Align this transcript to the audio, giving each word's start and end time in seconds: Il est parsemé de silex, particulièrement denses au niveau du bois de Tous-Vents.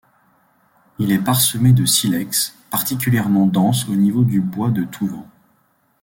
Il 0.97 1.11
est 1.11 1.23
parsemé 1.23 1.73
de 1.73 1.85
silex, 1.85 2.57
particulièrement 2.71 3.45
denses 3.45 3.87
au 3.87 3.93
niveau 3.95 4.23
du 4.23 4.41
bois 4.41 4.71
de 4.71 4.83
Tous-Vents. 4.83 5.27